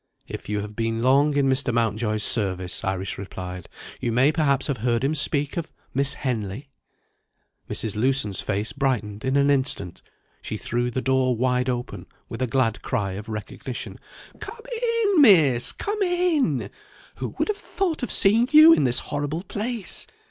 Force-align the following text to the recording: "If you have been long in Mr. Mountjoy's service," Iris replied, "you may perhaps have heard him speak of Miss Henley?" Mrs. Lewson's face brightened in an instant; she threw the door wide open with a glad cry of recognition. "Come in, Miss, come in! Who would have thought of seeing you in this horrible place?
"If 0.27 0.49
you 0.49 0.61
have 0.61 0.75
been 0.75 1.03
long 1.03 1.37
in 1.37 1.47
Mr. 1.47 1.71
Mountjoy's 1.71 2.23
service," 2.23 2.83
Iris 2.83 3.19
replied, 3.19 3.69
"you 3.99 4.11
may 4.11 4.31
perhaps 4.31 4.65
have 4.65 4.77
heard 4.77 5.03
him 5.03 5.13
speak 5.13 5.57
of 5.57 5.71
Miss 5.93 6.15
Henley?" 6.15 6.71
Mrs. 7.69 7.95
Lewson's 7.95 8.41
face 8.41 8.73
brightened 8.73 9.23
in 9.23 9.37
an 9.37 9.51
instant; 9.51 10.01
she 10.41 10.57
threw 10.57 10.89
the 10.89 11.03
door 11.03 11.35
wide 11.35 11.69
open 11.69 12.07
with 12.29 12.41
a 12.41 12.47
glad 12.47 12.81
cry 12.81 13.11
of 13.11 13.29
recognition. 13.29 13.99
"Come 14.39 14.65
in, 15.05 15.21
Miss, 15.21 15.71
come 15.71 16.01
in! 16.01 16.71
Who 17.17 17.35
would 17.37 17.49
have 17.49 17.57
thought 17.57 18.01
of 18.01 18.11
seeing 18.11 18.47
you 18.49 18.73
in 18.73 18.85
this 18.85 18.97
horrible 19.13 19.43
place? 19.43 20.07